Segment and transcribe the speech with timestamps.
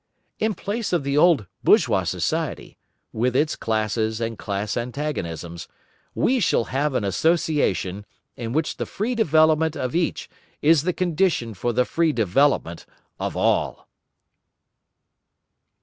[0.39, 2.75] In place of the old bourgeois society,
[3.13, 5.67] with its classes and class antagonisms,
[6.15, 10.27] we shall have an association, in which the free development of each
[10.59, 12.87] is the condition for the free development
[13.19, 13.87] of all.